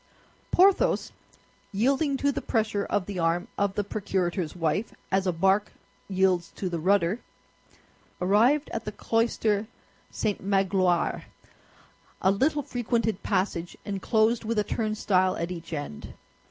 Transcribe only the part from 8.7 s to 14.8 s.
at the cloister St. Magloire—a little frequented passage, enclosed with a